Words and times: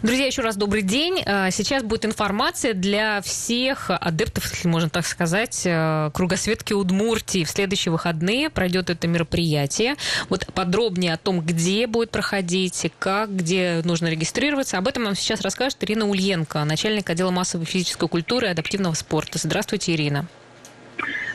Друзья, 0.00 0.26
еще 0.26 0.42
раз 0.42 0.54
добрый 0.56 0.82
день. 0.82 1.24
А, 1.26 1.50
сейчас 1.50 1.82
будет 1.82 2.04
информация 2.04 2.72
для 2.72 3.20
всех 3.20 3.90
адептов, 3.90 4.48
если 4.48 4.68
можно 4.68 4.88
так 4.88 5.04
сказать, 5.04 5.62
э, 5.64 6.12
кругосветки 6.14 6.72
Удмуртии. 6.72 7.42
В 7.42 7.50
следующие 7.50 7.90
выходные 7.90 8.48
пройдет 8.48 8.90
это 8.90 9.08
мероприятие. 9.08 9.96
Вот 10.28 10.46
подробнее 10.54 11.14
о 11.14 11.16
том, 11.16 11.40
где 11.40 11.88
будет 11.88 12.12
проходить, 12.12 12.92
как, 13.00 13.34
где 13.34 13.80
нужно 13.84 14.06
регистрироваться. 14.06 14.78
Об 14.78 14.86
этом 14.86 15.02
нам 15.02 15.16
сейчас 15.16 15.40
расскажет 15.40 15.82
Ирина 15.82 16.08
Ульенко, 16.08 16.62
начальник 16.62 17.10
отдела 17.10 17.32
массовой 17.32 17.66
физической 17.66 18.08
культуры 18.08 18.46
и 18.46 18.50
адаптивного 18.50 18.94
спорта. 18.94 19.40
Здравствуйте, 19.42 19.96
Ирина. 19.96 20.28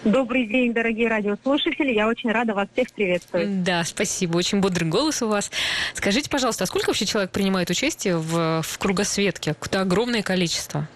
Добрый 0.06 0.46
день, 0.48 0.74
дорогие 0.74 1.08
радиослушатели. 1.08 1.94
Я 1.94 2.10
очень 2.10 2.30
рада 2.30 2.54
вас 2.54 2.68
всех 2.74 2.92
приветствовать. 2.92 3.64
Да, 3.64 3.84
спасибо. 3.86 4.36
Очень 4.38 4.60
бодрый 4.60 4.90
голос 4.90 5.22
у 5.22 5.30
вас. 5.30 5.50
Скажите, 5.94 6.30
пожалуйста, 6.30 6.66
а 6.66 6.68
сколько 6.68 6.88
вообще 6.88 7.06
человек 7.06 7.32
принимает 7.32 7.70
участие 7.70 8.18
в, 8.18 8.62
в 8.62 8.78
кругосветке? 8.80 9.54
Какое-то 9.54 9.82
огромное 9.82 10.22
количество. 10.22 10.88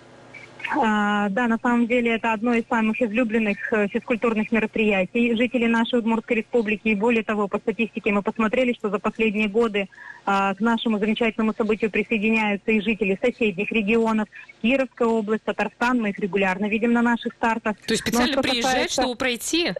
А, 0.75 1.29
да, 1.29 1.47
на 1.47 1.57
самом 1.57 1.87
деле 1.87 2.15
это 2.15 2.33
одно 2.33 2.53
из 2.53 2.65
самых 2.67 3.01
излюбленных 3.01 3.71
э, 3.71 3.87
физкультурных 3.87 4.51
мероприятий 4.51 5.35
жителей 5.35 5.67
нашей 5.67 5.99
Удмуртской 5.99 6.37
республики. 6.37 6.89
И 6.89 6.95
более 6.95 7.23
того, 7.23 7.47
по 7.47 7.57
статистике 7.59 8.11
мы 8.11 8.21
посмотрели, 8.21 8.73
что 8.73 8.89
за 8.89 8.99
последние 8.99 9.47
годы 9.47 9.87
а, 10.25 10.53
к 10.55 10.59
нашему 10.59 10.99
замечательному 10.99 11.53
событию 11.53 11.89
присоединяются 11.89 12.71
и 12.71 12.81
жители 12.81 13.17
соседних 13.21 13.71
регионов. 13.71 14.27
Кировская 14.61 15.07
область, 15.07 15.43
Татарстан, 15.43 16.01
мы 16.01 16.09
их 16.09 16.19
регулярно 16.19 16.65
видим 16.65 16.91
на 16.91 17.01
наших 17.01 17.33
стартах. 17.33 17.77
То 17.77 17.93
есть 17.93 18.03
специально 18.03 18.35
Но, 18.35 18.41
приезжают, 18.41 18.65
касается... 18.65 19.01
чтобы 19.01 19.15
пройти? 19.15 19.73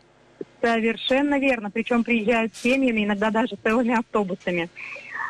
Совершенно 0.61 1.39
верно. 1.39 1.69
Причем 1.69 2.03
приезжают 2.03 2.55
семьями, 2.55 3.03
иногда 3.03 3.29
даже 3.29 3.57
целыми 3.61 3.97
автобусами. 3.97 4.69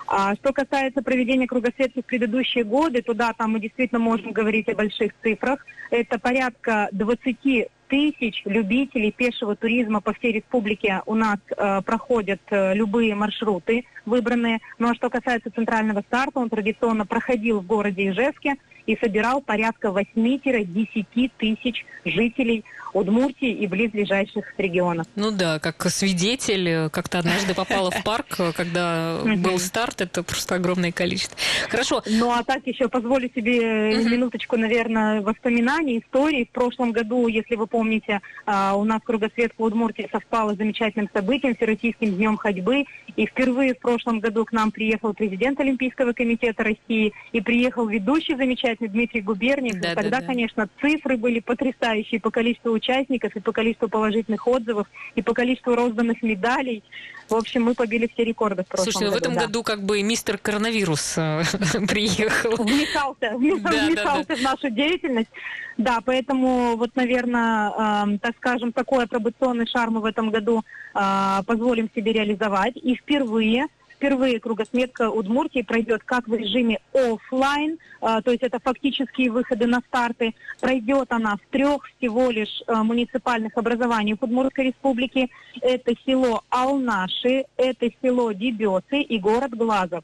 А 0.07 0.35
что 0.35 0.53
касается 0.53 1.01
проведения 1.01 1.47
кругосветки 1.47 2.01
в 2.01 2.05
предыдущие 2.05 2.63
годы, 2.63 3.01
то 3.01 3.13
да, 3.13 3.33
там 3.33 3.51
мы 3.51 3.59
действительно 3.59 3.99
можем 3.99 4.31
говорить 4.31 4.69
о 4.69 4.75
больших 4.75 5.11
цифрах. 5.21 5.65
Это 5.91 6.17
порядка 6.17 6.87
20 6.93 7.69
тысяч 7.89 8.41
любителей 8.45 9.11
пешего 9.11 9.55
туризма 9.55 10.01
по 10.01 10.13
всей 10.13 10.33
республике 10.33 11.01
у 11.05 11.15
нас 11.15 11.39
э, 11.55 11.81
проходят 11.81 12.41
э, 12.49 12.73
любые 12.73 13.15
маршруты 13.15 13.85
выбранные. 14.05 14.59
Ну 14.77 14.89
а 14.89 14.95
что 14.95 15.09
касается 15.09 15.51
центрального 15.51 16.01
старта, 16.01 16.39
он 16.39 16.49
традиционно 16.49 17.05
проходил 17.05 17.61
в 17.61 17.65
городе 17.65 18.09
Ижевске 18.09 18.55
и 18.85 18.97
собирал 18.97 19.41
порядка 19.41 19.87
8-10 19.87 21.31
тысяч 21.37 21.85
жителей 22.05 22.63
Удмуртии 22.97 23.51
и 23.51 23.67
близлежащих 23.67 24.53
регионов. 24.57 25.07
Ну 25.15 25.31
да, 25.31 25.59
как 25.59 25.89
свидетель, 25.89 26.67
э, 26.67 26.89
как-то 26.89 27.19
однажды 27.19 27.53
попала 27.53 27.91
в 27.91 28.03
парк, 28.03 28.35
э, 28.39 28.51
когда 28.55 29.19
был 29.37 29.59
старт, 29.59 30.01
это 30.01 30.23
просто 30.23 30.55
огромное 30.55 30.91
количество. 30.91 31.37
Хорошо. 31.69 32.03
Ну 32.07 32.31
а 32.31 32.43
так 32.43 32.65
еще 32.65 32.87
позволю 32.89 33.29
себе 33.33 33.95
минуточку, 34.03 34.57
наверное, 34.57 35.21
воспоминаний, 35.21 35.99
историй. 35.99 36.45
В 36.45 36.49
прошлом 36.49 36.91
году, 36.91 37.27
если 37.27 37.55
вы 37.55 37.67
помните, 37.67 38.21
а, 38.45 38.75
у 38.75 38.83
нас 38.83 39.01
кругосветка 39.03 39.61
Удмуртии 39.61 40.07
совпала 40.11 40.53
с 40.53 40.57
замечательным 40.57 41.09
событием, 41.13 41.55
Всероссийским 41.55 42.15
днем 42.15 42.37
ходьбы. 42.37 42.85
И 43.15 43.25
впервые 43.25 43.73
в 43.73 43.79
прошлом 43.79 44.19
году 44.19 44.45
к 44.45 44.51
нам 44.51 44.71
приехал 44.71 45.13
президент 45.13 45.59
Олимпийского 45.59 46.13
комитета 46.13 46.63
России 46.63 47.13
и 47.31 47.41
приехал 47.41 47.87
ведущий 47.87 48.35
замечательный 48.35 48.89
Дмитрий 48.89 49.21
Губерниев. 49.21 49.79
Да, 49.81 49.95
Тогда, 49.95 50.09
да, 50.09 50.21
да. 50.21 50.27
конечно, 50.27 50.69
цифры 50.81 51.17
были 51.17 51.39
потрясающие 51.39 52.19
по 52.19 52.31
количеству 52.31 52.71
участников, 52.71 52.86
и 53.35 53.39
по 53.39 53.51
количеству 53.51 53.89
положительных 53.89 54.47
отзывов, 54.47 54.87
и 55.15 55.21
по 55.21 55.33
количеству 55.33 55.75
розданных 55.75 56.21
медалей. 56.21 56.83
В 57.29 57.35
общем, 57.35 57.63
мы 57.63 57.73
побили 57.73 58.09
все 58.13 58.23
рекорды 58.23 58.63
в 58.63 58.67
прошлом 58.67 58.91
Слушай, 58.91 59.05
году. 59.05 59.15
в 59.15 59.17
этом 59.17 59.33
да. 59.33 59.41
году 59.41 59.63
как 59.63 59.83
бы 59.83 60.01
мистер 60.01 60.37
коронавирус 60.37 61.17
э, 61.17 61.43
приехал. 61.87 62.55
Вмешался, 62.55 63.31
вмешался 63.37 64.35
в 64.35 64.41
нашу 64.41 64.69
деятельность. 64.69 65.29
Да, 65.77 65.99
поэтому 66.03 66.77
вот, 66.77 66.95
наверное, 66.95 68.17
так 68.19 68.35
скажем, 68.37 68.71
такой 68.71 69.03
апробационный 69.03 69.67
шарм 69.67 69.99
в 69.99 70.05
этом 70.05 70.31
году 70.31 70.63
а, 70.93 71.43
позволим 71.43 71.89
себе 71.93 72.13
реализовать. 72.13 72.77
И 72.77 72.95
впервые 72.95 73.67
Впервые 73.97 74.39
кругосметка 74.39 75.09
Удмуртии 75.09 75.63
пройдет 75.63 76.03
как 76.03 76.27
в 76.27 76.33
режиме 76.35 76.79
офлайн, 76.93 77.79
э, 77.99 78.21
то 78.23 78.29
есть 78.29 78.43
это 78.43 78.59
фактические 78.59 79.31
выходы 79.31 79.65
на 79.65 79.81
старты. 79.87 80.35
Пройдет 80.61 81.11
она 81.11 81.35
в 81.35 81.51
трех 81.51 81.83
всего 81.97 82.29
лишь 82.29 82.61
э, 82.67 82.75
муниципальных 82.75 83.57
образованиях 83.57 84.21
Удмуртской 84.21 84.65
республики. 84.65 85.31
Это 85.61 85.93
село 86.05 86.43
Алнаши, 86.49 87.45
это 87.57 87.89
село 87.99 88.31
Дебесы 88.33 89.01
и 89.01 89.17
город 89.17 89.55
Глазов. 89.55 90.03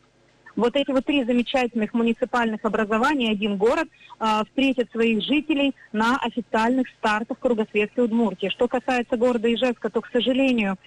Вот 0.56 0.76
эти 0.76 0.92
вот 0.92 1.06
три 1.06 1.24
замечательных 1.24 1.94
муниципальных 1.94 2.64
образования, 2.64 3.32
один 3.32 3.58
город, 3.58 3.88
э, 4.20 4.42
встретят 4.48 4.92
своих 4.92 5.24
жителей 5.24 5.74
на 5.92 6.18
официальных 6.18 6.88
стартах 7.00 7.40
кругосветки 7.40 8.00
Удмуртии. 8.00 8.50
Что 8.50 8.68
касается 8.68 9.18
города 9.18 9.52
Ижевска, 9.52 9.90
то, 9.90 10.02
к 10.02 10.10
сожалению, 10.12 10.78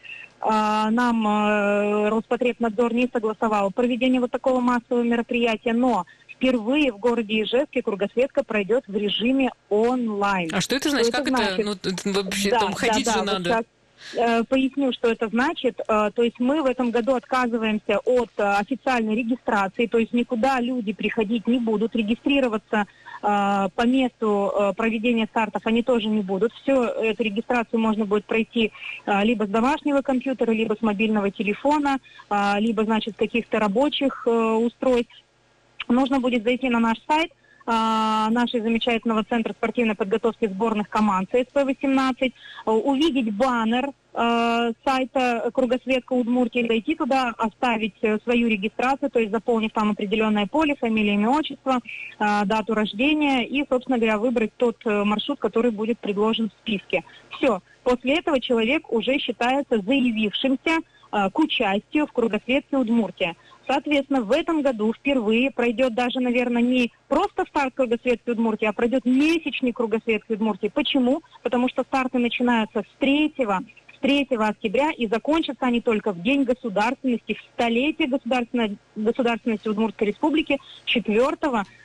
а, 0.40 0.90
нам 0.90 1.26
э, 1.26 2.08
Роспотребнадзор 2.10 2.92
не 2.94 3.08
согласовал 3.12 3.70
проведение 3.70 4.20
вот 4.20 4.30
такого 4.30 4.60
массового 4.60 5.02
мероприятия, 5.02 5.72
но 5.72 6.06
впервые 6.36 6.92
в 6.92 6.98
городе 6.98 7.42
Ижевске 7.42 7.82
кругосветка 7.82 8.44
пройдет 8.44 8.84
в 8.86 8.94
режиме 8.94 9.50
онлайн. 9.68 10.50
А 10.52 10.60
что 10.60 10.76
это 10.76 10.90
значит? 10.90 11.08
Что 11.08 11.18
как 11.18 11.28
это, 11.28 11.36
значит? 11.36 11.86
это? 11.86 11.98
Ну, 12.04 12.12
вообще 12.12 12.50
да, 12.50 12.60
там 12.60 12.74
ходить 12.74 13.06
да, 13.06 13.12
же 13.12 13.18
да, 13.18 13.24
надо. 13.24 13.50
Вот 13.50 13.60
э, 13.60 13.64
Поясню, 14.48 14.92
что 14.92 15.10
это 15.10 15.28
значит. 15.28 15.80
Э, 15.80 16.10
то 16.14 16.22
есть 16.22 16.38
мы 16.38 16.62
в 16.62 16.66
этом 16.66 16.90
году 16.90 17.14
отказываемся 17.14 17.98
от 17.98 18.30
официальной 18.36 19.16
регистрации, 19.16 19.86
то 19.86 19.98
есть 19.98 20.12
никуда 20.12 20.60
люди 20.60 20.92
приходить 20.92 21.46
не 21.46 21.58
будут, 21.58 21.96
регистрироваться 21.96 22.86
по 23.22 23.86
месту 23.86 24.74
проведения 24.76 25.26
стартов 25.26 25.62
они 25.64 25.82
тоже 25.82 26.06
не 26.06 26.20
будут. 26.20 26.52
Все 26.52 26.84
эту 26.84 27.24
регистрацию 27.24 27.80
можно 27.80 28.04
будет 28.04 28.26
пройти 28.26 28.72
либо 29.06 29.46
с 29.46 29.48
домашнего 29.48 30.02
компьютера, 30.02 30.52
либо 30.52 30.74
с 30.74 30.82
мобильного 30.82 31.30
телефона, 31.30 31.98
либо, 32.58 32.84
значит, 32.84 33.14
с 33.14 33.16
каких-то 33.16 33.58
рабочих 33.58 34.26
устройств. 34.26 35.24
Нужно 35.88 36.20
будет 36.20 36.44
зайти 36.44 36.68
на 36.68 36.78
наш 36.78 36.98
сайт– 37.08 37.32
а, 37.66 38.30
нашего 38.30 38.62
замечательного 38.62 39.24
центра 39.24 39.52
спортивной 39.52 39.96
подготовки 39.96 40.46
сборных 40.46 40.88
команд 40.88 41.28
ЦСП-18, 41.32 42.32
увидеть 42.64 43.34
баннер 43.34 43.90
э, 44.14 44.72
сайта 44.84 45.50
Кругосветка 45.52 46.12
Удмуртии, 46.12 46.66
дойти 46.66 46.94
туда, 46.94 47.32
оставить 47.36 47.96
э, 48.02 48.18
свою 48.22 48.48
регистрацию, 48.48 49.10
то 49.10 49.18
есть 49.18 49.32
заполнив 49.32 49.72
там 49.72 49.90
определенное 49.90 50.46
поле, 50.46 50.76
фамилия, 50.76 51.14
имя, 51.14 51.30
отчество, 51.30 51.80
э, 52.18 52.44
дату 52.44 52.74
рождения 52.74 53.44
и, 53.44 53.64
собственно 53.68 53.98
говоря, 53.98 54.18
выбрать 54.18 54.52
тот 54.56 54.84
маршрут, 54.84 55.38
который 55.40 55.72
будет 55.72 55.98
предложен 55.98 56.50
в 56.50 56.52
списке. 56.62 57.04
Все. 57.30 57.60
После 57.82 58.18
этого 58.18 58.40
человек 58.40 58.92
уже 58.92 59.18
считается 59.18 59.80
заявившимся 59.80 60.78
к 61.32 61.38
участию 61.38 62.06
в 62.06 62.12
Кругосветке 62.12 62.76
Удмуртия. 62.76 63.36
Соответственно, 63.66 64.22
в 64.22 64.30
этом 64.30 64.62
году 64.62 64.92
впервые 64.92 65.50
пройдет 65.50 65.94
даже, 65.94 66.20
наверное, 66.20 66.62
не 66.62 66.92
просто 67.08 67.44
старт 67.48 67.74
кругосветки 67.74 68.30
Удмуртии, 68.30 68.66
а 68.66 68.72
пройдет 68.72 69.04
месячный 69.04 69.72
кругосветки 69.72 70.32
Удмуртии. 70.32 70.70
Почему? 70.72 71.22
Потому 71.42 71.68
что 71.68 71.82
старты 71.82 72.18
начинаются 72.18 72.82
с 72.82 72.98
3 73.00 73.34
с 73.36 73.64
3 74.06 74.28
октября 74.38 74.92
и 74.92 75.08
закончатся 75.08 75.66
они 75.66 75.80
только 75.80 76.12
в 76.12 76.22
День 76.22 76.44
государственности, 76.44 77.34
в 77.34 77.40
столетие 77.54 78.06
государственности 78.94 79.66
Удмуртской 79.66 80.06
республики 80.06 80.60
4 80.84 81.18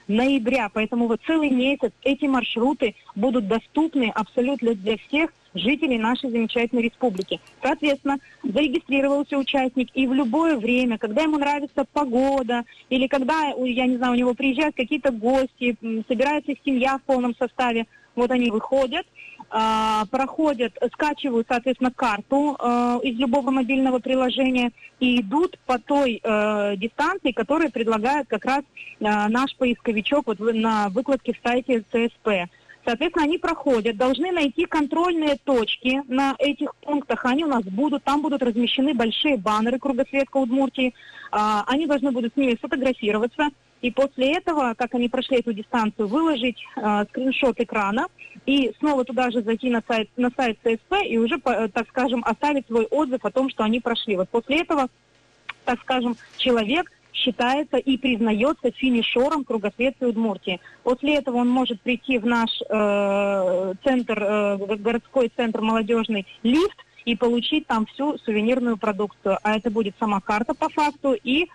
ноября. 0.07 0.69
Поэтому 0.71 1.07
вот 1.07 1.19
целый 1.25 1.49
месяц 1.49 1.91
эти 2.03 2.25
маршруты 2.25 2.93
будут 3.15 3.47
доступны 3.47 4.11
абсолютно 4.13 4.75
для 4.75 4.97
всех 4.97 5.33
жителей 5.55 5.97
нашей 5.97 6.29
замечательной 6.29 6.83
республики. 6.83 7.39
Соответственно, 7.59 8.19
зарегистрировался 8.43 9.39
участник, 9.39 9.89
и 9.95 10.05
в 10.05 10.13
любое 10.13 10.57
время, 10.57 10.99
когда 10.99 11.23
ему 11.23 11.39
нравится 11.39 11.87
погода, 11.91 12.65
или 12.91 13.07
когда, 13.07 13.51
я 13.57 13.87
не 13.87 13.97
знаю, 13.97 14.13
у 14.13 14.17
него 14.17 14.35
приезжают 14.35 14.75
какие-то 14.75 15.11
гости, 15.11 15.75
собирается 16.07 16.53
семья 16.63 16.99
в 16.99 17.01
полном 17.01 17.35
составе, 17.35 17.87
вот 18.13 18.29
они 18.29 18.51
выходят, 18.51 19.07
э, 19.51 20.05
проходят, 20.09 20.73
скачивают, 20.93 21.47
соответственно, 21.49 21.91
карту 21.91 22.55
э, 22.59 22.99
из 23.03 23.19
любого 23.19 23.51
мобильного 23.51 23.99
приложения 23.99 24.71
и 24.99 25.21
идут 25.21 25.57
по 25.65 25.79
той 25.79 26.19
э, 26.23 26.75
дистанции, 26.77 27.31
которую 27.31 27.71
предлагает 27.71 28.27
как 28.27 28.45
раз 28.45 28.61
э, 28.61 28.63
наш 28.99 29.55
поисковичок 29.57 30.27
вот 30.27 30.39
на 30.39 30.89
выкладке 30.89 31.33
в 31.33 31.47
сайте 31.47 31.83
ЦСП. 31.91 32.49
Соответственно, 32.83 33.25
они 33.25 33.37
проходят, 33.37 33.95
должны 33.95 34.31
найти 34.31 34.65
контрольные 34.65 35.37
точки 35.43 36.01
на 36.07 36.35
этих 36.39 36.75
пунктах. 36.77 37.25
Они 37.25 37.45
у 37.45 37.47
нас 37.47 37.63
будут, 37.63 38.03
там 38.03 38.21
будут 38.21 38.41
размещены 38.41 38.93
большие 38.93 39.37
баннеры 39.37 39.77
кругосветка 39.77 40.37
Удмуртии. 40.37 40.93
А, 41.31 41.63
они 41.67 41.85
должны 41.85 42.11
будут 42.11 42.33
с 42.33 42.37
ними 42.37 42.55
сфотографироваться. 42.55 43.49
И 43.81 43.91
после 43.91 44.33
этого, 44.33 44.73
как 44.75 44.93
они 44.95 45.09
прошли 45.09 45.39
эту 45.39 45.53
дистанцию, 45.53 46.07
выложить 46.07 46.63
а, 46.75 47.05
скриншот 47.05 47.59
экрана 47.59 48.07
и 48.45 48.73
снова 48.79 49.05
туда 49.05 49.29
же 49.31 49.41
зайти 49.41 49.69
на 49.69 49.83
сайт, 49.87 50.09
на 50.17 50.31
сайт 50.35 50.57
ЦСП 50.63 50.95
и 51.05 51.17
уже, 51.17 51.39
так 51.39 51.87
скажем, 51.89 52.23
оставить 52.25 52.65
свой 52.67 52.85
отзыв 52.85 53.23
о 53.23 53.31
том, 53.31 53.49
что 53.49 53.63
они 53.63 53.79
прошли. 53.79 54.15
Вот 54.15 54.29
после 54.29 54.61
этого, 54.61 54.87
так 55.65 55.79
скажем, 55.81 56.15
человек 56.37 56.91
считается 57.13 57.77
и 57.77 57.97
признается 57.97 58.71
финишером 58.71 59.43
кругосветской 59.43 60.09
Удмуртии. 60.09 60.59
После 60.83 61.15
этого 61.15 61.37
он 61.37 61.49
может 61.49 61.81
прийти 61.81 62.17
в 62.17 62.25
наш 62.25 62.49
э, 62.61 63.73
центр, 63.83 64.23
э, 64.23 64.57
городской 64.77 65.31
центр 65.35 65.61
молодежный 65.61 66.25
лифт 66.43 66.77
и 67.05 67.15
получить 67.15 67.67
там 67.67 67.85
всю 67.87 68.17
сувенирную 68.19 68.77
продукцию. 68.77 69.37
А 69.43 69.57
это 69.57 69.69
будет 69.69 69.95
сама 69.99 70.21
карта 70.21 70.53
по 70.53 70.69
факту 70.69 71.13
и, 71.13 71.43
э, 71.43 71.47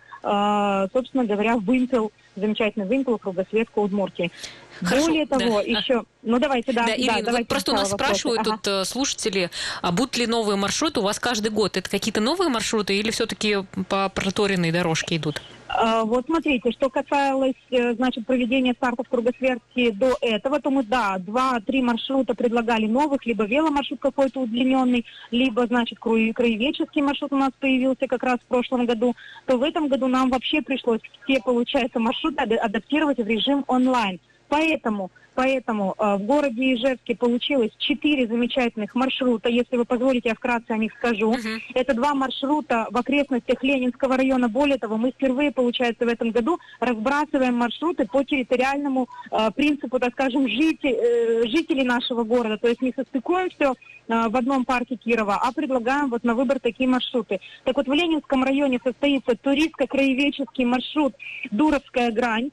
собственно 0.92 1.24
говоря, 1.24 1.56
вымпел, 1.56 2.10
замечательный 2.34 2.86
вымпел 2.86 3.18
кругосветка 3.18 3.78
Удмуртии. 3.78 4.32
Хорошо, 4.80 5.06
Более 5.06 5.26
того, 5.26 5.62
да. 5.62 5.62
еще... 5.62 6.04
Ну, 6.22 6.38
давайте, 6.38 6.72
да. 6.72 6.84
да, 6.86 6.96
Ирина, 6.96 7.14
да 7.18 7.22
давайте 7.22 7.48
просто 7.48 7.72
у 7.72 7.74
нас 7.74 7.90
вопросы. 7.90 8.14
спрашивают 8.14 8.40
ага. 8.40 8.50
тут 8.50 8.66
э, 8.66 8.84
слушатели, 8.84 9.50
а 9.80 9.92
будут 9.92 10.18
ли 10.18 10.26
новые 10.26 10.56
маршруты 10.56 11.00
у 11.00 11.02
вас 11.02 11.18
каждый 11.18 11.50
год? 11.50 11.76
Это 11.76 11.88
какие-то 11.88 12.20
новые 12.20 12.48
маршруты 12.48 12.96
или 12.96 13.10
все-таки 13.10 13.58
по 13.88 14.08
проторенной 14.08 14.72
дорожке 14.72 15.16
идут? 15.16 15.40
А, 15.68 16.04
вот 16.04 16.26
смотрите, 16.26 16.70
что 16.72 16.88
касалось, 16.88 17.54
э, 17.70 17.94
значит, 17.94 18.26
проведения 18.26 18.72
стартов 18.72 19.08
кругосветки 19.08 19.90
до 19.90 20.16
этого, 20.20 20.60
то 20.60 20.70
мы, 20.70 20.84
да, 20.84 21.18
два-три 21.18 21.82
маршрута 21.82 22.34
предлагали 22.34 22.86
новых, 22.86 23.26
либо 23.26 23.44
веломаршрут 23.44 24.00
какой-то 24.00 24.40
удлиненный, 24.40 25.04
либо, 25.30 25.66
значит, 25.66 25.98
краеведческий 25.98 27.02
маршрут 27.02 27.32
у 27.32 27.36
нас 27.36 27.50
появился 27.58 28.06
как 28.06 28.22
раз 28.22 28.38
в 28.38 28.46
прошлом 28.46 28.86
году, 28.86 29.14
то 29.46 29.58
в 29.58 29.62
этом 29.62 29.88
году 29.88 30.06
нам 30.06 30.30
вообще 30.30 30.62
пришлось 30.62 31.00
все, 31.24 31.40
получается, 31.40 31.98
маршруты 31.98 32.42
адаптировать 32.42 33.18
в 33.18 33.26
режим 33.26 33.64
онлайн. 33.66 34.20
Поэтому, 34.48 35.10
поэтому 35.34 35.94
э, 35.98 36.16
в 36.16 36.22
городе 36.22 36.74
Ижевске 36.74 37.16
получилось 37.16 37.72
четыре 37.78 38.26
замечательных 38.26 38.94
маршрута. 38.94 39.48
Если 39.48 39.76
вы 39.76 39.84
позволите, 39.84 40.28
я 40.28 40.34
вкратце 40.34 40.70
о 40.70 40.76
них 40.76 40.92
скажу. 40.94 41.32
Uh-huh. 41.32 41.60
Это 41.74 41.94
два 41.94 42.14
маршрута 42.14 42.86
в 42.90 42.96
окрестностях 42.96 43.62
Ленинского 43.62 44.16
района. 44.16 44.48
Более 44.48 44.78
того, 44.78 44.96
мы 44.96 45.10
впервые, 45.10 45.50
получается, 45.50 46.04
в 46.04 46.08
этом 46.08 46.30
году 46.30 46.58
разбрасываем 46.80 47.54
маршруты 47.54 48.06
по 48.06 48.22
территориальному 48.22 49.08
э, 49.30 49.50
принципу, 49.54 49.98
так 49.98 50.12
скажем, 50.12 50.48
житель, 50.48 50.94
э, 50.94 51.42
жителей 51.48 51.84
нашего 51.84 52.22
города. 52.22 52.56
То 52.58 52.68
есть 52.68 52.82
не 52.82 52.92
состыкуем 52.94 53.50
все 53.50 53.72
э, 53.72 54.28
в 54.28 54.36
одном 54.36 54.64
парке 54.64 54.96
Кирова, 54.96 55.40
а 55.42 55.52
предлагаем 55.52 56.08
вот 56.08 56.22
на 56.22 56.34
выбор 56.34 56.60
такие 56.60 56.88
маршруты. 56.88 57.40
Так 57.64 57.76
вот, 57.76 57.88
в 57.88 57.92
Ленинском 57.92 58.44
районе 58.44 58.78
состоится 58.82 59.34
туристско-краеведческий 59.36 60.64
маршрут 60.64 61.14
«Дуровская 61.50 62.12
грань». 62.12 62.50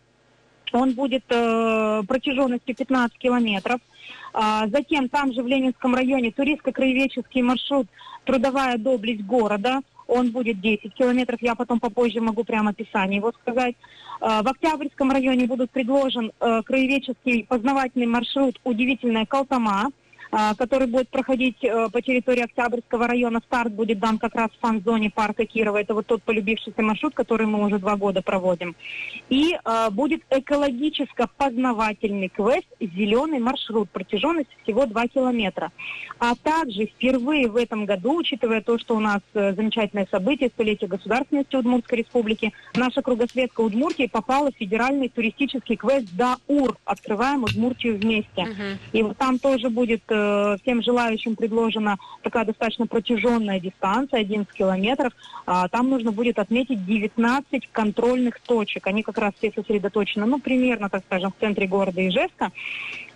Он 0.73 0.93
будет 0.93 1.23
э, 1.29 2.03
протяженностью 2.07 2.75
15 2.75 3.17
километров. 3.17 3.79
А, 4.33 4.67
затем 4.67 5.09
там 5.09 5.31
же 5.31 5.43
в 5.43 5.47
Ленинском 5.47 5.93
районе 5.93 6.31
туристско-краеведческий 6.31 7.41
маршрут 7.41 7.87
«Трудовая 8.25 8.77
доблесть 8.77 9.23
города». 9.23 9.81
Он 10.07 10.31
будет 10.31 10.59
10 10.59 10.93
километров, 10.93 11.41
я 11.41 11.55
потом 11.55 11.79
попозже 11.79 12.19
могу 12.19 12.43
прямо 12.43 12.71
описание 12.71 13.17
его 13.17 13.31
сказать. 13.41 13.75
А, 14.19 14.41
в 14.41 14.47
Октябрьском 14.47 15.11
районе 15.11 15.45
будут 15.45 15.69
предложен 15.71 16.31
э, 16.39 16.61
краеведческий 16.63 17.45
познавательный 17.45 18.07
маршрут 18.07 18.59
«Удивительная 18.63 19.25
Калтама». 19.25 19.91
А, 20.35 20.55
который 20.55 20.87
будет 20.87 21.09
проходить 21.09 21.63
э, 21.63 21.89
по 21.91 22.01
территории 22.01 22.41
Октябрьского 22.41 23.07
района. 23.07 23.39
Старт 23.45 23.71
будет 23.71 23.99
дан 23.99 24.17
как 24.17 24.33
раз 24.33 24.49
в 24.49 24.59
фан-зоне 24.61 25.11
парка 25.11 25.45
Кирова. 25.45 25.77
Это 25.77 25.93
вот 25.93 26.07
тот 26.07 26.23
полюбившийся 26.23 26.81
маршрут, 26.81 27.13
который 27.13 27.45
мы 27.45 27.63
уже 27.63 27.77
два 27.77 27.95
года 27.97 28.23
проводим. 28.23 28.75
И 29.29 29.53
э, 29.53 29.89
будет 29.91 30.23
экологическо-познавательный 30.31 32.29
квест 32.29 32.65
«Зеленый 32.79 33.37
маршрут». 33.37 33.91
Протяженность 33.91 34.49
всего 34.63 34.87
2 34.87 35.07
километра. 35.09 35.71
А 36.17 36.33
также 36.33 36.87
впервые 36.87 37.47
в 37.47 37.55
этом 37.55 37.85
году, 37.85 38.15
учитывая 38.17 38.61
то, 38.61 38.79
что 38.79 38.95
у 38.95 38.99
нас 38.99 39.21
э, 39.35 39.53
замечательное 39.53 40.07
событие, 40.09 40.49
столетие 40.49 40.87
государственности 40.87 41.55
Удмуртской 41.55 41.99
республики, 41.99 42.53
наша 42.73 43.03
кругосветка 43.03 43.61
Удмуртии 43.61 44.07
попала 44.07 44.51
в 44.51 44.55
федеральный 44.55 45.09
туристический 45.09 45.75
квест 45.75 46.07
«ДАУР». 46.13 46.75
Открываем 46.85 47.43
Удмуртию 47.43 47.99
вместе. 47.99 48.41
Uh-huh. 48.41 48.77
И 48.93 49.03
вот 49.03 49.15
там 49.19 49.37
тоже 49.37 49.69
будет 49.69 50.01
э, 50.07 50.22
Э, 50.23 50.57
всем 50.61 50.81
желающим 50.81 51.35
предложена 51.35 51.97
такая 52.21 52.45
достаточно 52.45 52.87
протяженная 52.87 53.59
дистанция, 53.59 54.21
11 54.21 54.51
километров. 54.53 55.13
А, 55.45 55.67
там 55.67 55.89
нужно 55.89 56.11
будет 56.11 56.39
отметить 56.39 56.85
19 56.85 57.69
контрольных 57.71 58.39
точек. 58.39 58.87
Они 58.87 59.03
как 59.03 59.17
раз 59.17 59.33
все 59.37 59.51
сосредоточены, 59.51 60.25
ну, 60.25 60.39
примерно, 60.39 60.89
так 60.89 61.03
скажем, 61.05 61.31
в 61.31 61.39
центре 61.41 61.67
города 61.67 62.07
Ижевска. 62.07 62.51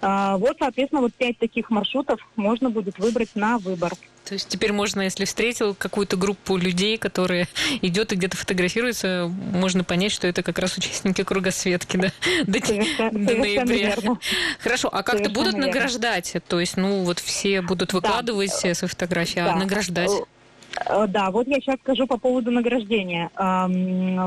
А, 0.02 0.38
вот, 0.38 0.58
соответственно, 0.60 1.02
вот 1.02 1.14
пять 1.14 1.38
таких 1.38 1.70
маршрутов 1.70 2.20
можно 2.36 2.70
будет 2.70 2.98
выбрать 3.00 3.36
на 3.36 3.58
выбор. 3.58 3.94
То 4.28 4.34
есть 4.34 4.50
теперь 4.50 4.74
можно, 4.74 5.02
если 5.02 5.24
встретил 5.24 5.74
какую-то 5.74 6.18
группу 6.18 6.58
людей, 6.58 6.98
которые 6.98 7.48
идет 7.82 8.12
и 8.12 8.16
где-то 8.16 8.36
фотографируется, 8.36 9.32
можно 9.54 9.86
понять, 9.86 10.12
что 10.12 10.28
это 10.28 10.44
как 10.44 10.60
раз 10.60 10.78
участники 10.78 11.24
кругосветки 11.24 11.98
да? 11.98 12.12
до, 12.46 12.60
до 12.60 13.36
ноября. 13.38 13.96
Верно. 13.96 14.20
Хорошо, 14.60 14.90
а 14.92 15.02
как-то 15.04 15.30
будут 15.30 15.54
верно. 15.54 15.68
награждать? 15.68 16.36
То 16.48 16.60
есть, 16.60 16.76
ну, 16.76 17.04
вот 17.04 17.20
все 17.20 17.62
будут 17.62 17.94
выкладывать 17.94 18.52
да. 18.64 18.74
свои 18.74 18.90
фотографии, 18.90 19.40
а 19.40 19.46
да. 19.46 19.56
награждать? 19.56 20.12
Э, 20.86 21.08
да, 21.08 21.32
вот 21.32 21.48
я 21.48 21.56
сейчас 21.56 21.78
скажу 21.80 22.08
по 22.08 22.18
поводу 22.18 22.52
награждения. 22.52 23.30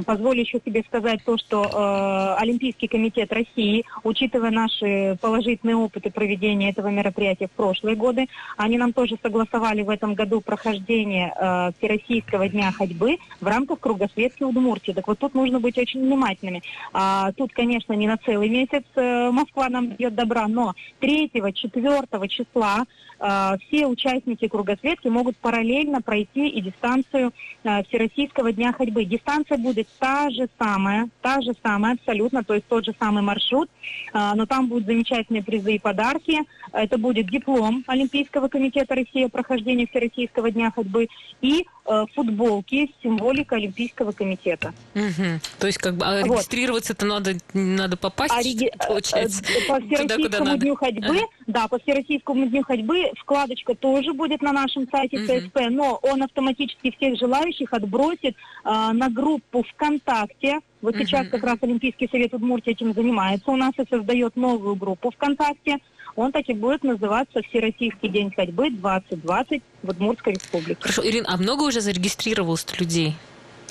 Позволю 0.05 0.41
еще 0.41 0.61
себе 0.65 0.83
сказать 0.87 1.21
то, 1.25 1.37
что 1.39 1.65
э, 1.65 2.43
Олимпийский 2.43 2.89
комитет 2.89 3.33
России, 3.33 3.85
учитывая 4.03 4.51
наши 4.51 5.17
положительные 5.21 5.77
опыты 5.77 6.11
проведения 6.11 6.71
этого 6.71 6.89
мероприятия 6.89 7.47
в 7.47 7.53
прошлые 7.53 7.97
годы, 7.97 8.27
они 8.57 8.79
нам 8.79 8.93
тоже 8.93 9.17
согласовали 9.23 9.83
в 9.83 9.91
этом 9.91 10.15
году 10.15 10.41
прохождение 10.41 11.33
э, 11.35 11.71
Всероссийского 11.79 12.49
дня 12.49 12.73
ходьбы 12.73 13.19
в 13.41 13.47
рамках 13.47 13.81
кругосветки 13.81 14.43
Удмуртии. 14.43 14.93
Так 14.93 15.07
вот 15.09 15.19
тут 15.19 15.35
нужно 15.35 15.61
быть 15.61 15.79
очень 15.79 16.01
внимательными. 16.01 16.63
А, 16.93 17.33
тут, 17.33 17.53
конечно, 17.53 17.93
не 17.93 18.07
на 18.07 18.17
целый 18.19 18.49
месяц 18.49 18.85
Москва 18.97 19.69
нам 19.69 19.95
дает 19.95 20.15
добра, 20.15 20.49
но 20.49 20.75
3-4 21.01 22.29
числа 22.29 22.85
все 23.19 23.87
участники 23.87 24.49
кругосветки 24.49 25.09
могут 25.09 25.37
параллельно 25.37 26.01
пройти 26.01 26.40
пройти 26.41 26.49
и 26.49 26.61
дистанцию 26.61 27.33
э, 27.65 27.83
Всероссийского 27.85 28.53
дня 28.53 28.73
ходьбы. 28.73 29.05
Дистанция 29.05 29.59
будет 29.59 29.89
та 29.99 30.31
же 30.31 30.49
самая, 30.59 31.09
та 31.23 31.41
же 31.41 31.53
самая 31.63 31.95
абсолютно, 31.95 32.43
то 32.45 32.55
есть 32.55 32.67
тот 32.67 32.85
же 32.85 32.95
самый 32.99 33.23
маршрут, 33.23 33.69
э, 34.13 34.33
но 34.35 34.47
там 34.47 34.69
будут 34.69 34.87
замечательные 34.87 35.43
призы 35.43 35.75
и 35.75 35.79
подарки. 35.79 36.39
Это 36.73 36.99
будет 36.99 37.29
диплом 37.31 37.85
Олимпийского 37.87 38.49
комитета 38.49 38.95
России 38.95 39.25
о 39.25 39.29
прохождении 39.29 39.87
Всероссийского 39.87 40.51
дня 40.51 40.71
ходьбы 40.71 41.09
и 41.43 41.67
э, 41.91 42.07
футболки 42.15 42.87
с 42.87 43.03
символикой 43.03 43.59
Олимпийского 43.59 44.13
комитета. 44.13 44.73
Угу. 44.95 45.41
То 45.59 45.67
есть 45.67 45.79
как 45.79 45.97
бы 45.97 46.05
а 46.05 46.21
вот. 46.21 46.37
регистрироваться-то 46.37 47.05
надо, 47.05 47.35
надо 47.53 47.97
попасть, 47.97 48.33
а 48.35 48.43
реги... 48.43 48.71
получается, 48.87 49.43
По 49.69 49.81
Всероссийскому 49.81 50.57
дню 50.57 50.77
ходьбы, 50.77 51.17
ага. 51.17 51.27
да, 51.47 51.69
по 51.69 51.79
Всероссийскому 51.79 52.47
дню 52.47 52.63
ходьбы 52.63 53.11
вкладочка 53.19 53.75
тоже 53.75 54.13
будет 54.13 54.43
на 54.43 54.53
нашем 54.53 54.89
сайте 54.91 55.19
угу. 55.19 55.71
но 55.71 55.99
он 56.03 56.23
автоматически 56.23 56.95
всех 56.97 57.19
желающих 57.19 57.73
отбросит 57.73 58.37
а, 58.65 58.93
на 58.93 59.09
группу 59.09 59.65
ВКонтакте. 59.75 60.61
Вот 60.83 60.95
uh 60.95 61.01
сейчас 61.01 61.29
как 61.29 61.43
раз 61.45 61.59
Олимпийский 61.61 62.09
совет 62.09 62.33
Удмуртии 62.33 62.73
этим 62.73 62.95
занимается. 62.95 63.51
У 63.51 63.57
нас 63.57 63.73
и 63.79 63.85
создает 63.89 64.37
новую 64.37 64.77
группу 64.77 65.11
ВКонтакте. 65.11 65.79
Он 66.17 66.33
так 66.33 66.49
и 66.49 66.55
будет 66.55 66.83
называться 66.83 67.41
Всероссийский 67.43 68.09
день 68.09 68.33
ходьбы 68.35 68.71
2020 68.71 69.63
в 69.83 69.89
Удмуртской 69.89 70.35
республике. 70.35 70.81
Хорошо, 70.81 71.07
Ирина, 71.07 71.27
а 71.29 71.37
много 71.37 71.63
уже 71.63 71.81
зарегистрировалось 71.81 72.67
людей? 72.79 73.15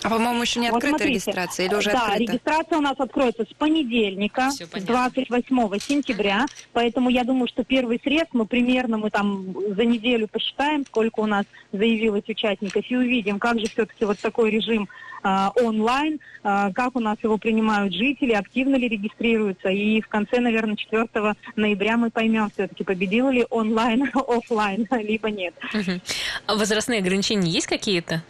А, 0.04 0.10
по-моему, 0.10 0.42
еще 0.42 0.60
не 0.60 0.70
открыта 0.70 0.98
вот 0.98 1.02
регистрация 1.02 1.66
или 1.66 1.76
уже 1.76 1.92
да, 1.92 2.04
открыта? 2.04 2.26
Да, 2.26 2.32
регистрация 2.32 2.78
у 2.78 2.82
нас 2.82 2.96
откроется 2.98 3.44
с 3.44 3.54
понедельника, 3.54 4.52
с 4.52 4.60
28 4.60 5.80
сентября. 5.80 6.46
Поэтому 6.74 7.10
я 7.10 7.24
думаю, 7.24 7.48
что 7.48 7.64
первый 7.64 8.00
срез 8.04 8.26
мы 8.32 8.46
примерно 8.46 8.98
мы 8.98 9.10
там 9.10 9.54
за 9.76 9.86
неделю 9.86 10.28
посчитаем, 10.28 10.86
сколько 10.86 11.20
у 11.20 11.26
нас 11.26 11.46
заявилось 11.72 12.28
участников, 12.28 12.86
и 12.90 12.96
увидим, 12.96 13.40
как 13.40 13.60
же 13.60 13.68
все-таки 13.68 14.06
вот 14.06 14.20
такой 14.20 14.52
режим 14.52 14.88
э, 15.24 15.48
онлайн, 15.62 16.20
э, 16.44 16.72
как 16.74 16.96
у 16.96 17.00
нас 17.00 17.18
его 17.22 17.38
принимают 17.38 17.94
жители, 17.94 18.32
активно 18.32 18.76
ли 18.76 18.88
регистрируются. 18.88 19.70
И 19.70 20.02
в 20.02 20.08
конце, 20.08 20.40
наверное, 20.40 20.76
4 20.76 21.08
ноября 21.56 21.98
мы 21.98 22.10
поймем 22.10 22.50
все-таки, 22.54 22.84
победил 22.84 23.30
ли 23.30 23.46
онлайн, 23.50 24.10
офлайн, 24.14 24.88
либо 24.92 25.30
нет. 25.30 25.54
Угу. 25.74 26.00
А 26.48 26.56
возрастные 26.56 27.00
ограничения 27.00 27.50
есть 27.50 27.68
какие-то? 27.68 28.24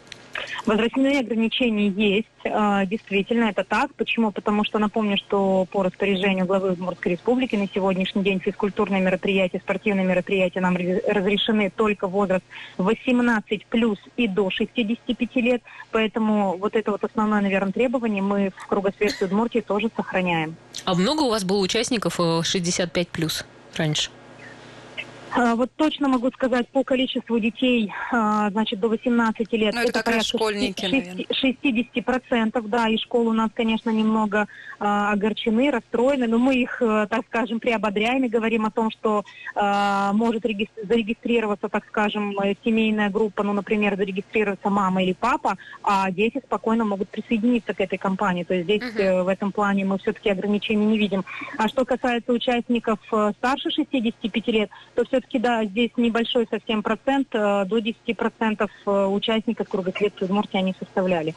Возрастные 0.69 1.21
ограничения 1.21 1.87
есть, 1.87 2.27
а, 2.45 2.85
действительно, 2.85 3.45
это 3.45 3.63
так. 3.63 3.91
Почему? 3.95 4.31
Потому 4.31 4.63
что 4.63 4.77
напомню, 4.77 5.17
что 5.17 5.65
по 5.71 5.81
распоряжению 5.81 6.45
главы 6.45 6.73
Удмуртской 6.73 7.13
республики 7.13 7.55
на 7.55 7.67
сегодняшний 7.67 8.21
день 8.21 8.39
физкультурные 8.39 9.01
мероприятия, 9.01 9.57
спортивные 9.57 10.05
мероприятия 10.05 10.61
нам 10.61 10.77
разрешены 10.77 11.71
только 11.75 12.05
возраст 12.05 12.45
18 12.77 13.65
плюс 13.65 13.97
и 14.15 14.27
до 14.27 14.51
65 14.51 15.35
лет. 15.37 15.63
Поэтому 15.89 16.55
вот 16.59 16.75
это 16.75 16.91
вот 16.91 17.03
основное, 17.03 17.41
наверное, 17.41 17.73
требование 17.73 18.21
мы 18.21 18.51
в 18.55 18.67
кругосветке 18.67 19.25
Удмуртии 19.25 19.61
тоже 19.61 19.89
сохраняем. 19.95 20.55
А 20.85 20.93
много 20.93 21.23
у 21.23 21.31
вас 21.31 21.43
было 21.45 21.61
участников 21.61 22.19
65 22.43 23.07
э, 23.07 23.09
плюс 23.11 23.43
раньше? 23.75 24.11
А, 25.31 25.55
вот 25.55 25.69
точно 25.75 26.07
могу 26.07 26.31
сказать 26.31 26.67
по 26.69 26.83
количеству 26.83 27.39
детей, 27.39 27.91
а, 28.11 28.49
значит, 28.49 28.79
до 28.79 28.89
18 28.89 29.51
лет. 29.53 29.73
Ну, 29.73 29.81
это, 29.81 29.89
это 29.89 30.03
как 30.03 30.15
раз 30.15 30.25
школьники, 30.25 30.85
60, 31.31 32.03
процентов, 32.03 32.69
да, 32.69 32.87
и 32.87 32.97
школы 32.97 33.29
у 33.29 33.33
нас, 33.33 33.51
конечно, 33.53 33.89
немного 33.89 34.47
а, 34.79 35.11
огорчены, 35.11 35.71
расстроены, 35.71 36.27
но 36.27 36.37
мы 36.37 36.55
их, 36.55 36.81
э, 36.81 37.07
так 37.09 37.25
скажем, 37.27 37.59
приободряем 37.59 38.23
и 38.23 38.29
говорим 38.29 38.65
о 38.65 38.71
том, 38.71 38.89
что 38.91 39.23
может 40.13 40.43
зарегистрироваться, 40.43 41.69
так 41.69 41.85
скажем, 41.87 42.37
э, 42.39 42.55
семейная 42.63 43.09
группа, 43.09 43.43
ну, 43.43 43.53
например, 43.53 43.95
зарегистрироваться 43.97 44.69
мама 44.69 45.03
или 45.03 45.13
папа, 45.13 45.57
а 45.83 46.09
дети 46.11 46.41
спокойно 46.45 46.85
могут 46.85 47.09
присоединиться 47.09 47.73
к 47.73 47.81
этой 47.81 47.97
компании. 47.97 48.43
То 48.43 48.53
есть 48.53 48.65
здесь 48.65 48.81
uh-huh. 48.81 49.23
в 49.23 49.27
этом 49.27 49.51
плане 49.51 49.85
мы 49.85 49.97
все-таки 49.99 50.29
ограничений 50.29 50.85
не 50.85 50.97
видим. 50.97 51.25
А 51.57 51.67
что 51.67 51.85
касается 51.85 52.31
участников 52.31 52.99
старше 53.37 53.69
65 53.69 54.47
лет, 54.47 54.69
то 54.95 55.03
все 55.05 55.18
все-таки, 55.19 55.39
да, 55.39 55.65
здесь 55.65 55.91
небольшой 55.97 56.47
совсем 56.49 56.81
процент, 56.81 57.27
э, 57.33 57.65
до 57.65 57.79
10% 57.79 58.69
э, 58.85 59.05
участников 59.05 59.67
кругосветки 59.67 60.23
Удмуртии 60.23 60.57
они 60.57 60.75
составляли. 60.79 61.35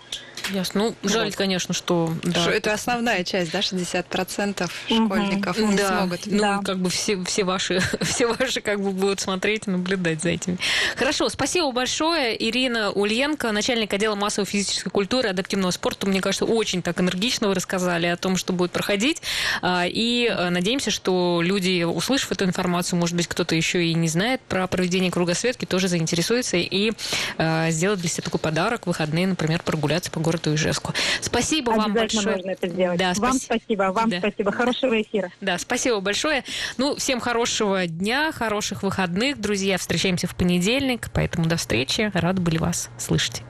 Ясно. 0.51 0.95
Ну, 1.03 1.09
жаль, 1.09 1.33
конечно, 1.33 1.73
что... 1.73 2.13
Да. 2.23 2.51
Это 2.51 2.73
основная 2.73 3.25
часть, 3.25 3.53
да, 3.53 3.61
60% 3.61 4.71
школьников 4.87 5.59
угу. 5.59 5.77
да. 5.77 5.89
смогут. 5.89 6.21
Ну, 6.27 6.39
да. 6.39 6.61
как 6.65 6.79
бы 6.79 6.91
все, 6.91 7.23
все, 7.25 7.45
ваши, 7.45 7.81
все 8.01 8.27
ваши 8.27 8.61
как 8.61 8.81
бы 8.81 8.91
будут 8.91 9.21
смотреть 9.21 9.67
и 9.67 9.71
наблюдать 9.71 10.23
за 10.23 10.31
этими. 10.31 10.59
Хорошо, 10.97 11.29
спасибо 11.29 11.71
большое. 11.73 12.37
Ирина 12.43 12.91
Ульенко, 12.91 13.53
начальник 13.53 13.93
отдела 13.93 14.15
массовой 14.15 14.47
физической 14.47 14.91
культуры 14.91 15.29
и 15.29 15.31
адаптивного 15.31 15.71
спорта. 15.71 16.07
Мне 16.07 16.21
кажется, 16.21 16.45
очень 16.45 16.83
так 16.83 17.01
энергично 17.01 17.49
вы 17.49 17.55
рассказали 17.55 18.07
о 18.07 18.17
том, 18.17 18.37
что 18.37 18.53
будет 18.53 18.73
проходить. 18.73 19.23
А, 19.61 19.85
и 19.87 20.27
э, 20.27 20.51
надеемся, 20.51 20.91
что 20.91 21.41
люди, 21.43 21.85
услышав 21.85 22.33
эту 22.33 22.45
информацию, 22.45 22.99
может 22.99 23.17
быть, 23.17 23.29
кто-то 23.29 23.55
еще 23.55 23.72
еще 23.73 23.85
и 23.85 23.95
не 23.95 24.09
знает 24.09 24.41
про 24.43 24.67
проведение 24.67 25.11
кругосветки, 25.11 25.65
тоже 25.65 25.89
заинтересуется 25.89 26.57
и 26.57 26.93
э, 27.39 27.71
сделает 27.71 28.01
для 28.01 28.09
себя 28.09 28.25
такой 28.25 28.41
подарок, 28.41 28.87
выходные, 28.87 29.27
например, 29.27 29.63
прогуляться 29.63 30.11
по 30.11 30.21
городу 30.21 30.55
Ижевску. 30.55 30.93
Спасибо 31.21 31.71
вам 31.71 31.95
большое. 31.95 32.37
можно 32.37 32.51
это 32.51 32.69
сделать. 32.69 32.99
Да, 32.99 33.13
вам 33.17 33.35
спаси... 33.35 33.45
спасибо, 33.45 33.83
вам 33.93 34.11
да. 34.11 34.19
спасибо. 34.19 34.53
Хорошего 34.53 35.01
эфира. 35.01 35.31
Да, 35.41 35.59
спасибо 35.59 36.01
большое. 36.01 36.45
Ну, 36.77 36.97
всем 36.97 37.21
хорошего 37.21 37.87
дня, 37.87 38.33
хороших 38.33 38.83
выходных, 38.83 39.41
друзья. 39.41 39.79
Встречаемся 39.79 40.27
в 40.27 40.35
понедельник, 40.35 41.09
поэтому 41.13 41.47
до 41.47 41.57
встречи. 41.57 42.11
Рады 42.15 42.43
были 42.43 42.59
вас 42.59 42.91
слышать. 42.99 43.41